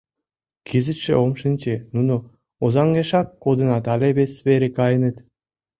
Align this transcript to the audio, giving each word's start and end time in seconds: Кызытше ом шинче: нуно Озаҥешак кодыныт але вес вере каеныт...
Кызытше 0.67 1.13
ом 1.23 1.31
шинче: 1.39 1.75
нуно 1.95 2.15
Озаҥешак 2.63 3.27
кодыныт 3.43 3.85
але 3.93 4.09
вес 4.17 4.33
вере 4.45 4.69
каеныт... 4.77 5.17